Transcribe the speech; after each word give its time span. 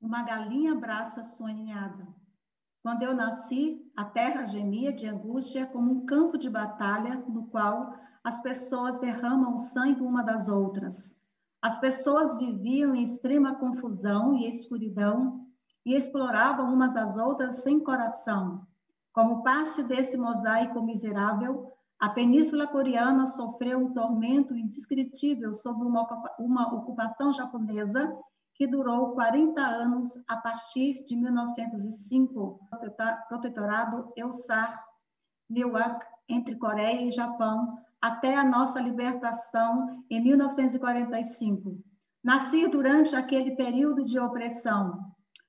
uma 0.00 0.22
galinha 0.22 0.74
braça 0.74 1.22
sonhada. 1.22 2.06
Quando 2.82 3.02
eu 3.02 3.14
nasci, 3.14 3.90
a 3.96 4.04
terra 4.04 4.44
gemia 4.44 4.92
de 4.92 5.06
angústia 5.06 5.66
como 5.66 5.92
um 5.92 6.06
campo 6.06 6.38
de 6.38 6.48
batalha 6.48 7.16
no 7.28 7.46
qual 7.46 7.94
as 8.22 8.40
pessoas 8.40 8.98
derramam 8.98 9.54
o 9.54 9.58
sangue 9.58 10.00
uma 10.00 10.22
das 10.22 10.48
outras. 10.48 11.16
As 11.60 11.78
pessoas 11.78 12.38
viviam 12.38 12.94
em 12.94 13.02
extrema 13.02 13.56
confusão 13.56 14.36
e 14.36 14.48
escuridão 14.48 15.46
e 15.84 15.94
exploravam 15.94 16.72
umas 16.72 16.96
às 16.96 17.18
outras 17.18 17.62
sem 17.62 17.80
coração. 17.80 18.66
Como 19.12 19.42
parte 19.42 19.82
desse 19.82 20.16
mosaico 20.16 20.80
miserável, 20.82 21.72
a 21.98 22.08
Península 22.10 22.68
Coreana 22.68 23.26
sofreu 23.26 23.78
um 23.80 23.92
tormento 23.92 24.54
indescritível 24.54 25.52
sob 25.52 25.84
uma, 25.84 26.06
uma 26.38 26.74
ocupação 26.74 27.32
japonesa 27.32 28.16
que 28.58 28.66
durou 28.66 29.12
40 29.12 29.60
anos 29.60 30.20
a 30.26 30.36
partir 30.36 31.04
de 31.04 31.14
1905, 31.14 32.60
protetorado 33.28 34.12
Eusar 34.16 34.84
Newark 35.48 36.04
entre 36.28 36.56
Coreia 36.56 37.02
e 37.02 37.10
Japão, 37.12 37.78
até 38.00 38.36
a 38.36 38.42
nossa 38.42 38.80
libertação 38.80 40.04
em 40.10 40.20
1945. 40.20 41.78
Nasci 42.22 42.66
durante 42.66 43.14
aquele 43.14 43.54
período 43.54 44.04
de 44.04 44.18
opressão. 44.18 45.06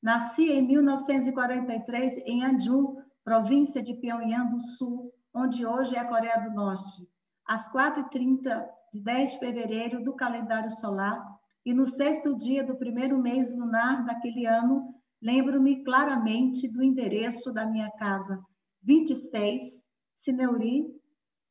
Nasci 0.00 0.52
em 0.52 0.62
1943 0.62 2.18
em 2.18 2.44
Anju, 2.44 2.96
província 3.24 3.82
de 3.82 3.94
Pyongyang 3.94 4.52
do 4.52 4.60
Sul, 4.60 5.12
onde 5.34 5.66
hoje 5.66 5.96
é 5.96 5.98
a 5.98 6.08
Coreia 6.08 6.40
do 6.40 6.54
Norte. 6.54 7.08
Às 7.44 7.72
4h30 7.72 8.64
de 8.92 9.00
10 9.00 9.32
de 9.32 9.38
fevereiro 9.40 10.04
do 10.04 10.14
calendário 10.14 10.70
solar, 10.70 11.31
e 11.64 11.72
no 11.72 11.86
sexto 11.86 12.34
dia 12.34 12.64
do 12.64 12.76
primeiro 12.76 13.18
mês 13.18 13.56
lunar 13.56 14.04
daquele 14.04 14.46
ano, 14.46 14.94
lembro-me 15.20 15.84
claramente 15.84 16.68
do 16.68 16.82
endereço 16.82 17.52
da 17.52 17.64
minha 17.64 17.90
casa, 17.92 18.42
26 18.82 19.88
Sineuri 20.14 20.86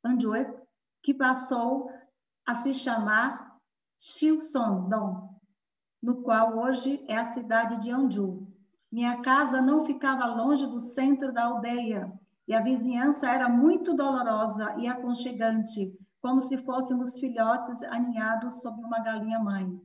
Anjoe, 0.04 0.46
que 1.02 1.14
passou 1.14 1.90
a 2.46 2.56
se 2.56 2.74
chamar 2.74 3.58
Chilsondong, 3.98 5.30
no 6.02 6.22
qual 6.24 6.58
hoje 6.58 7.06
é 7.08 7.18
a 7.18 7.26
cidade 7.26 7.82
de 7.82 7.92
Anju. 7.92 8.48
Minha 8.92 9.22
casa 9.22 9.62
não 9.62 9.86
ficava 9.86 10.26
longe 10.26 10.66
do 10.66 10.80
centro 10.80 11.32
da 11.32 11.46
aldeia, 11.46 12.12
e 12.48 12.54
a 12.54 12.62
vizinhança 12.62 13.30
era 13.30 13.48
muito 13.48 13.96
dolorosa 13.96 14.76
e 14.78 14.88
aconchegante, 14.88 15.98
como 16.22 16.42
se 16.42 16.58
fôssemos 16.58 17.18
filhotes 17.18 17.82
aninhados 17.84 18.62
sob 18.62 18.84
uma 18.84 19.00
galinha 19.00 19.40
mãe. 19.40 19.80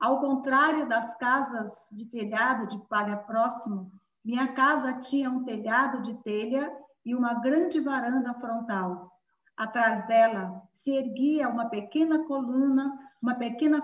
Ao 0.00 0.18
contrário 0.18 0.88
das 0.88 1.14
casas 1.16 1.90
de 1.92 2.06
telhado 2.06 2.66
de 2.68 2.78
palha 2.88 3.18
próximo, 3.18 3.92
minha 4.24 4.48
casa 4.54 4.94
tinha 4.94 5.28
um 5.28 5.44
telhado 5.44 6.00
de 6.00 6.14
telha 6.22 6.72
e 7.04 7.14
uma 7.14 7.34
grande 7.34 7.78
varanda 7.80 8.32
frontal. 8.32 9.12
Atrás 9.54 10.06
dela 10.06 10.62
se 10.72 10.90
erguia 10.90 11.50
uma 11.50 11.68
pequena 11.68 12.24
coluna, 12.24 12.98
uma 13.20 13.34
pequena 13.34 13.82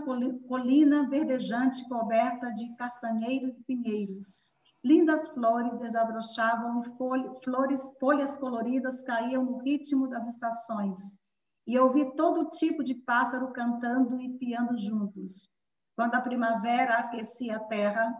colina 0.48 1.06
verdejante 1.06 1.86
coberta 1.86 2.51
de 2.55 2.75
castanheiros 2.77 3.55
e 3.58 3.62
pinheiros. 3.64 4.48
Lindas 4.83 5.28
flores 5.28 5.77
desabrochavam 5.77 6.83
e 6.83 7.45
flores, 7.45 7.92
folhas 8.01 8.36
coloridas 8.36 9.03
caíam 9.03 9.45
no 9.45 9.58
ritmo 9.58 10.08
das 10.08 10.27
estações. 10.28 11.20
E 11.67 11.78
ouvi 11.78 12.17
todo 12.17 12.48
tipo 12.48 12.83
de 12.83 12.95
pássaro 12.95 13.53
cantando 13.53 14.19
e 14.19 14.30
piando 14.39 14.78
juntos. 14.78 15.55
Quando 15.97 16.14
a 16.14 16.20
primavera 16.20 16.98
aquecia 16.98 17.56
a 17.56 17.61
terra, 17.61 18.14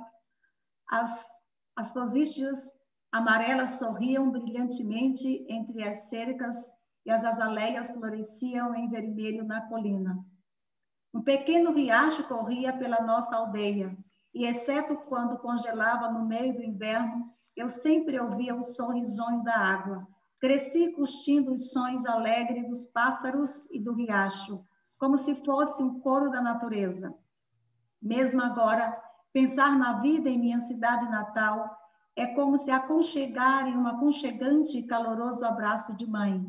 as, 0.89 1.29
as 1.77 1.95
rosísteas 1.95 2.73
amarelas 3.13 3.79
sorriam 3.79 4.31
brilhantemente 4.31 5.47
entre 5.49 5.87
as 5.87 6.09
cercas 6.09 6.57
e 7.05 7.11
as 7.11 7.23
azaleias 7.23 7.91
floresciam 7.91 8.75
em 8.75 8.89
vermelho 8.89 9.45
na 9.45 9.61
colina. 9.69 10.19
Um 11.13 11.23
pequeno 11.23 11.73
riacho 11.73 12.27
corria 12.27 12.73
pela 12.73 13.03
nossa 13.03 13.37
aldeia, 13.37 13.97
e 14.35 14.47
exceto 14.47 14.97
quando 14.97 15.39
congelava 15.39 16.11
no 16.11 16.27
meio 16.27 16.55
do 16.55 16.63
inverno, 16.63 17.31
eu 17.55 17.69
sempre 17.69 18.19
ouvia 18.19 18.55
o 18.55 18.63
som 18.63 18.93
risonho 18.93 19.43
da 19.45 19.55
água. 19.55 20.07
Cresci 20.39 20.93
curtindo 20.93 21.53
os 21.53 21.73
sons 21.73 22.07
alegres 22.07 22.67
dos 22.69 22.87
pássaros 22.87 23.71
e 23.71 23.81
do 23.81 23.95
riacho, 23.95 24.65
como 24.99 25.17
se 25.17 25.35
fosse 25.37 25.83
um 25.83 26.01
coro 26.01 26.31
da 26.31 26.43
natureza. 26.43 27.15
Mesmo 28.07 28.41
agora, 28.41 28.97
pensar 29.33 29.77
na 29.77 29.95
vida 29.95 30.31
em 30.31 30.39
minha 30.39 30.61
cidade 30.61 31.05
natal 31.11 31.77
é 32.15 32.25
como 32.25 32.57
se 32.57 32.71
aconchegar 32.71 33.67
em 33.67 33.77
um 33.77 33.85
aconchegante 33.85 34.79
e 34.79 34.87
caloroso 34.87 35.45
abraço 35.45 35.93
de 35.97 36.09
mãe. 36.09 36.41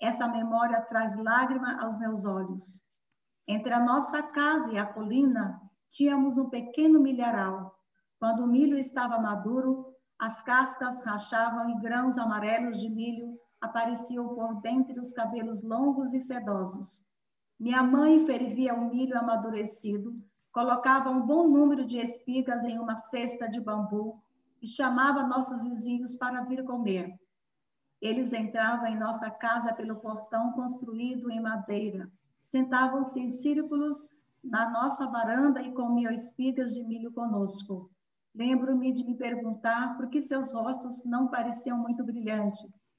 Essa 0.00 0.26
memória 0.26 0.80
traz 0.80 1.14
lágrima 1.14 1.82
aos 1.82 1.98
meus 1.98 2.24
olhos. 2.24 2.82
Entre 3.46 3.74
a 3.74 3.78
nossa 3.78 4.22
casa 4.22 4.72
e 4.72 4.78
a 4.78 4.86
colina, 4.86 5.60
tínhamos 5.90 6.38
um 6.38 6.48
pequeno 6.48 6.98
milharal. 6.98 7.78
Quando 8.18 8.44
o 8.44 8.46
milho 8.46 8.78
estava 8.78 9.18
maduro, 9.18 9.94
as 10.18 10.42
cascas 10.42 11.04
rachavam 11.04 11.68
e 11.68 11.78
grãos 11.78 12.16
amarelos 12.16 12.80
de 12.80 12.88
milho 12.88 13.38
apareciam 13.60 14.34
por 14.34 14.62
dentre 14.62 14.98
os 14.98 15.12
cabelos 15.12 15.62
longos 15.62 16.14
e 16.14 16.20
sedosos. 16.20 17.06
Minha 17.60 17.82
mãe 17.82 18.24
fervia 18.24 18.72
o 18.72 18.88
milho 18.88 19.18
amadurecido, 19.18 20.18
colocava 20.52 21.10
um 21.10 21.22
bom 21.22 21.48
número 21.48 21.86
de 21.86 21.98
espigas 21.98 22.62
em 22.64 22.78
uma 22.78 22.96
cesta 22.96 23.48
de 23.48 23.58
bambu 23.58 24.22
e 24.60 24.66
chamava 24.66 25.26
nossos 25.26 25.66
vizinhos 25.66 26.14
para 26.16 26.44
vir 26.44 26.62
comer. 26.64 27.18
Eles 28.00 28.32
entravam 28.32 28.86
em 28.86 28.98
nossa 28.98 29.30
casa 29.30 29.72
pelo 29.72 29.96
portão 29.96 30.52
construído 30.52 31.30
em 31.30 31.40
madeira. 31.40 32.10
Sentavam-se 32.42 33.18
em 33.18 33.28
círculos 33.28 33.96
na 34.42 34.68
nossa 34.70 35.06
varanda 35.06 35.62
e 35.62 35.72
comiam 35.72 36.12
espigas 36.12 36.74
de 36.74 36.84
milho 36.84 37.12
conosco. 37.12 37.90
Lembro-me 38.34 38.92
de 38.92 39.04
me 39.04 39.14
perguntar 39.14 39.96
por 39.96 40.08
que 40.08 40.20
seus 40.20 40.52
rostos 40.52 41.04
não 41.04 41.28
pareciam 41.28 41.78
muito 41.78 42.02
brilhantes, 42.02 42.58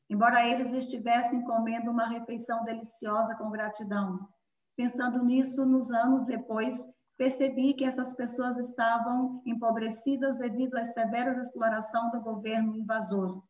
embora 0.09 0.47
eles 0.47 0.72
estivessem 0.74 1.41
comendo 1.44 1.91
uma 1.91 2.08
refeição 2.08 2.64
deliciosa 2.64 3.35
com 3.35 3.50
gratidão. 3.50 4.28
Pensando 4.75 5.24
nisso, 5.24 5.66
nos 5.66 5.91
anos 5.91 6.24
depois, 6.24 6.88
percebi 7.23 7.73
que 7.73 7.85
essas 7.85 8.13
pessoas 8.13 8.57
estavam 8.57 9.41
empobrecidas 9.45 10.38
devido 10.39 10.75
à 10.75 10.84
severa 10.84 11.39
exploração 11.39 12.11
do 12.11 12.19
governo 12.19 12.75
invasor. 12.75 13.41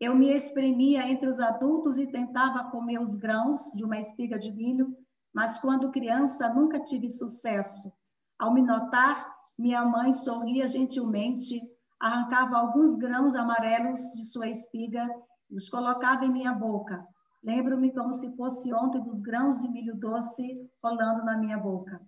Eu 0.00 0.12
me 0.12 0.30
exprimia 0.32 1.08
entre 1.08 1.28
os 1.28 1.38
adultos 1.38 1.98
e 1.98 2.06
tentava 2.08 2.68
comer 2.70 2.98
os 2.98 3.14
grãos 3.14 3.70
de 3.76 3.84
uma 3.84 3.96
espiga 3.96 4.40
de 4.40 4.50
milho, 4.50 4.92
mas 5.32 5.60
quando 5.60 5.92
criança 5.92 6.52
nunca 6.52 6.80
tive 6.80 7.08
sucesso. 7.08 7.92
Ao 8.36 8.52
me 8.52 8.60
notar, 8.60 9.32
minha 9.56 9.84
mãe 9.84 10.12
sorria 10.12 10.66
gentilmente, 10.66 11.62
arrancava 12.00 12.56
alguns 12.56 12.96
grãos 12.96 13.36
amarelos 13.36 13.98
de 14.16 14.24
sua 14.24 14.48
espiga 14.48 15.08
e 15.48 15.54
os 15.54 15.70
colocava 15.70 16.24
em 16.24 16.32
minha 16.32 16.52
boca. 16.52 17.06
Lembro-me 17.40 17.92
como 17.92 18.12
se 18.12 18.36
fosse 18.36 18.74
ontem 18.74 19.00
dos 19.00 19.20
grãos 19.20 19.62
de 19.62 19.68
milho 19.68 19.94
doce 19.94 20.68
rolando 20.82 21.24
na 21.24 21.38
minha 21.38 21.56
boca. 21.56 22.04